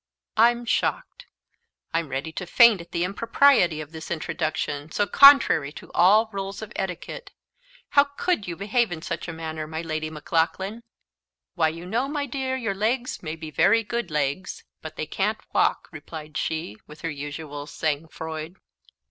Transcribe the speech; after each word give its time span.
I'm 0.35 0.65
shocked; 0.65 1.27
I 1.93 1.99
am 1.99 2.09
ready 2.09 2.31
to 2.31 2.47
faint 2.47 2.81
at 2.81 2.91
the 2.91 3.03
impropriety 3.03 3.81
of 3.81 3.91
this 3.91 4.09
introduction, 4.09 4.89
so 4.89 5.05
contrary 5.05 5.71
to 5.73 5.91
all 5.91 6.27
rules 6.33 6.63
of 6.63 6.73
etiquette. 6.75 7.29
How 7.89 8.05
_could 8.17 8.45
_you 8.45 8.57
behave 8.57 8.91
in 8.91 9.03
such 9.03 9.27
a 9.27 9.31
manner, 9.31 9.67
my 9.67 9.83
Lady 9.83 10.09
Maclaughlan?" 10.09 10.81
"Why, 11.53 11.67
you 11.69 11.85
know, 11.85 12.07
my 12.07 12.25
dear, 12.25 12.55
your 12.55 12.73
legs 12.73 13.21
may 13.21 13.35
be 13.35 13.51
very 13.51 13.83
good 13.83 14.09
legs, 14.09 14.63
but 14.81 14.95
they 14.95 15.05
can't 15.05 15.37
walk," 15.53 15.87
replied 15.91 16.35
she, 16.35 16.77
with 16.87 17.01
her 17.01 17.11
usual 17.11 17.67
_sang 17.67 18.11
froid. 18.11 18.55